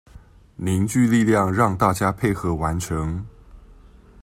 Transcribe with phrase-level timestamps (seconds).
[0.55, 3.23] 凝聚力量讓大家配合完成